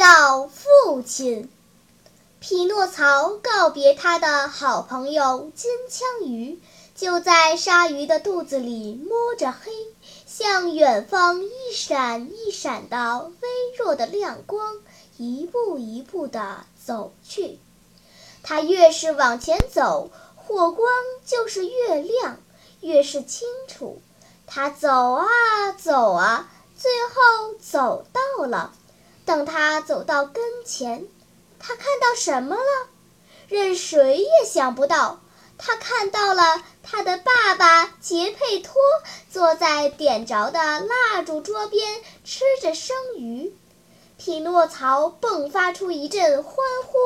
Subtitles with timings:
[0.00, 1.50] 到父亲，
[2.40, 6.58] 匹诺曹告别他的好朋友金枪鱼，
[6.96, 9.70] 就在鲨鱼的肚子里摸着黑，
[10.26, 14.78] 向远方一闪一闪的微弱的亮光，
[15.18, 17.58] 一步一步地走去。
[18.42, 20.88] 他越是往前走，火光
[21.26, 22.38] 就是越亮，
[22.80, 24.00] 越是清楚。
[24.46, 25.26] 他走啊
[25.76, 28.72] 走啊，最后走到了。
[29.24, 31.06] 等他走到跟前，
[31.58, 32.88] 他看到什么了？
[33.48, 35.20] 任谁也想不到。
[35.58, 38.74] 他看到了他的爸爸杰佩托
[39.30, 43.52] 坐在点着的蜡烛桌边吃着生鱼。
[44.16, 46.54] 匹诺曹迸发出一阵欢
[46.86, 46.98] 呼，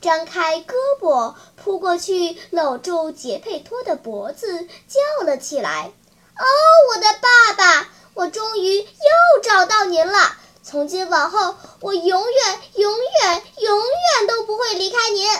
[0.00, 5.92] 张开胳膊扑过去搂住杰佩托的脖子，叫了起来
[6.36, 6.44] ：“哦，
[6.90, 15.30] 我的爸爸，我终于又找到您了！”从今往后，我永远、永远、永远都不会离开您。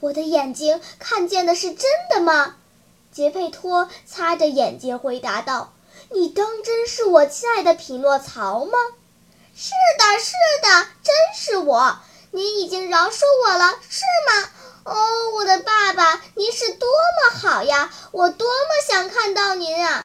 [0.00, 2.56] 我的眼睛看见的是真的吗？
[3.12, 5.74] 杰佩托擦着眼睛回答道
[6.08, 8.78] ：“你当真是我亲爱的匹诺曹吗
[9.54, 11.98] ？”“是的，是的，真是我。
[12.30, 14.50] 您已经饶恕我了，是吗
[14.84, 17.92] ？”“哦，我的爸爸，您是多么好呀！
[18.12, 20.02] 我多么想看到您啊！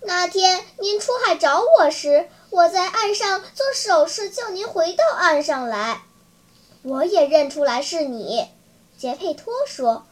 [0.00, 6.02] 那天您出海找我时。”我在岸上做手势，叫您回到岸上来。
[6.82, 8.48] 我也认出来是你，
[8.96, 10.06] 杰佩托说。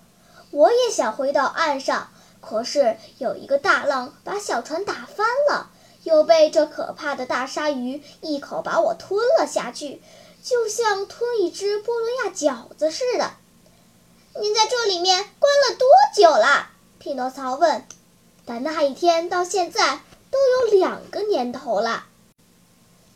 [0.50, 5.71] 我也想回到岸上，可是有一个大浪把小船打翻了，
[6.03, 10.03] 又被这可怕的大鲨鱼一口把我吞了下去，
[10.43, 13.34] 就像吞一只波罗亚饺子似的。
[14.41, 16.71] 您在这里面关了多久了？
[16.99, 17.87] 匹诺曹问。
[18.45, 20.00] 打那一天到现在
[20.33, 22.06] 都有两个年头了。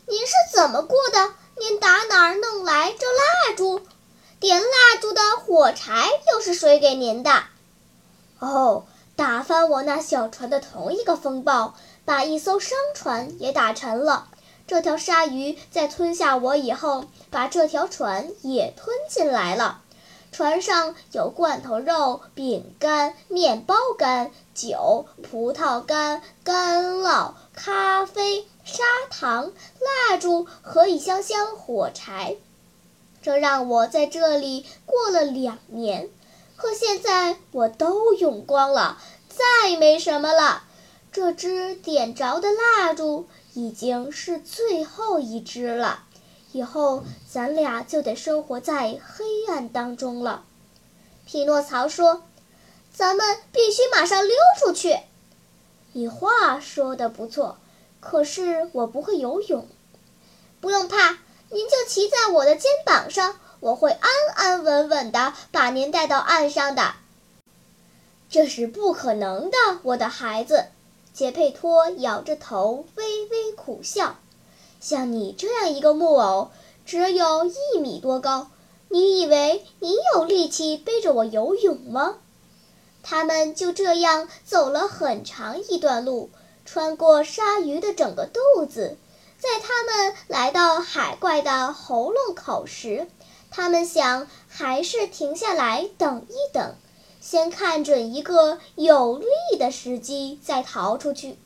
[0.09, 1.33] 您是怎么过的？
[1.59, 3.81] 您打哪儿弄来这蜡烛？
[4.39, 7.43] 点蜡烛的火柴又是谁给您的？
[8.39, 8.85] 哦，
[9.17, 11.73] 打翻我那小船的同一个风暴，
[12.05, 14.29] 把一艘商船也打沉了。
[14.65, 19.81] 这条鲨鱼在吞下我以后，把这条船也吞进来了。
[20.31, 28.45] 船上有罐头肉、饼干、面包干、酒、葡萄干、干酪、咖啡。
[28.69, 32.35] 砂糖、蜡烛和一箱箱火柴，
[33.21, 36.09] 这让我在这里过了两年。
[36.57, 38.97] 可现在我都用光了，
[39.29, 40.63] 再没什么了。
[41.13, 46.03] 这支点着的蜡烛已经是最后一支了，
[46.57, 50.43] 以后咱俩就得生活在黑暗当中了。
[51.27, 52.23] 匹诺曹说
[52.91, 54.97] ：“咱们必须马上溜出去。”
[55.93, 57.59] 你话说的不错。
[57.99, 59.67] 可是我不会游泳，
[60.61, 61.17] 不用怕，
[61.49, 66.93] 您就骑在我的肩膀上，我会安安稳稳地把您带到岸上的。
[68.29, 70.65] 这是不可能的，我的孩子。
[71.13, 74.17] 杰佩托摇着头，微微苦笑。
[74.79, 76.51] 像你这样一个木偶，
[76.85, 78.47] 只有一米多高，
[78.89, 82.15] 你以为你有力气背着我游泳吗？
[83.03, 86.29] 他们就这样走了很长一段路。
[86.65, 88.97] 穿过鲨鱼的整个肚子，
[89.39, 93.07] 在他们来到海怪的喉咙口时，
[93.49, 96.75] 他们想还是停下来等一等，
[97.21, 101.37] 先看准一个有利的时机再逃出去。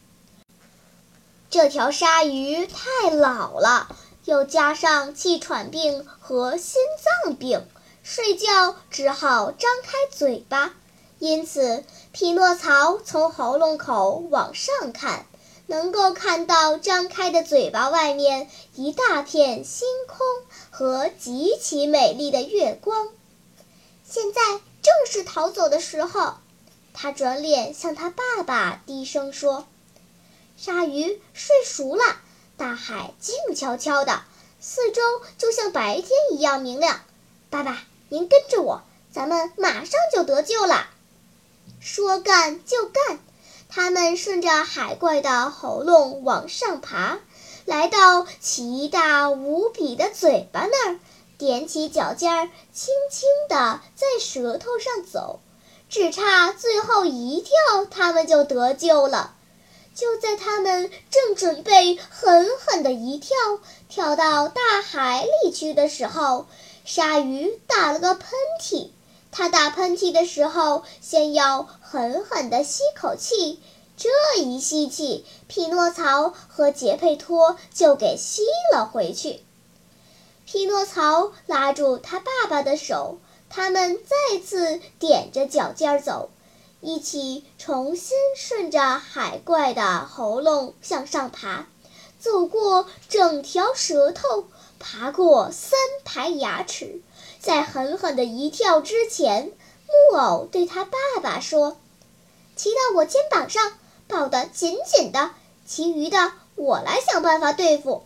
[1.51, 3.93] 这条鲨鱼太老了，
[4.23, 6.81] 又加上气喘病和心
[7.25, 7.67] 脏病，
[8.03, 10.73] 睡觉只好张开嘴巴。
[11.19, 11.83] 因此，
[12.13, 15.25] 匹诺曹从喉咙口往上看，
[15.67, 20.25] 能够看到张开的嘴巴外面一大片星空
[20.69, 23.09] 和极其美丽的月光。
[24.05, 24.41] 现在
[24.81, 26.35] 正是逃走的时候，
[26.93, 29.65] 他转脸向他爸爸低声说
[30.63, 32.03] ：“鲨鱼睡熟了，
[32.55, 34.21] 大海静悄悄的，
[34.59, 35.01] 四周
[35.39, 37.01] 就像白天一样明亮。
[37.49, 40.87] 爸爸，您跟着我，咱们马上就得救了。”
[41.81, 43.19] 说干就干，
[43.69, 47.17] 他们顺着海怪的喉咙往上爬，
[47.65, 50.99] 来到奇大无比的嘴巴那儿，
[51.39, 55.39] 踮起脚尖儿，轻轻地在舌头上走，
[55.89, 59.33] 只差最后一跳，他们就得救了。
[59.93, 63.35] 就在他们正准备狠狠的一跳，
[63.89, 66.47] 跳到大海里去的时候，
[66.85, 68.29] 鲨鱼打了个喷
[68.61, 68.89] 嚏。
[69.31, 73.59] 它打喷嚏的时候，先要狠狠地吸口气。
[73.97, 74.09] 这
[74.41, 78.41] 一吸气，匹诺曹和杰佩托就给吸
[78.73, 79.41] 了回去。
[80.45, 86.29] 匹诺曹拉住他爸爸的手，他们再次踮着脚尖走，
[86.81, 91.67] 一起重新顺着海怪的喉咙向上爬，
[92.19, 94.45] 走过整条舌头，
[94.79, 97.01] 爬过三排牙齿，
[97.39, 99.53] 在狠狠的一跳之前，
[100.11, 101.77] 木偶对他爸爸说
[102.57, 103.73] ：“骑到我肩膀上。”
[104.11, 105.31] 抱得紧紧的，
[105.65, 108.03] 其余的我来想办法对付。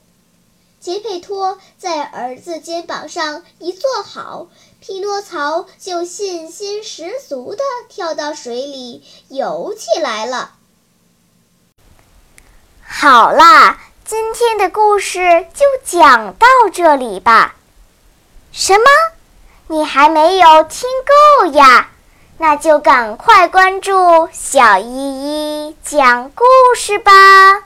[0.79, 4.47] 杰佩托在儿子肩膀上一坐好，
[4.87, 10.51] 匹诺曹就信心十足地跳到水里游起来了。
[12.87, 17.55] 好啦，今天的故事就讲到这里吧。
[18.51, 18.85] 什么？
[19.69, 20.87] 你还没有听
[21.41, 21.89] 够呀？
[22.37, 26.43] 那就赶快关注小依依讲故
[26.75, 27.63] 事吧。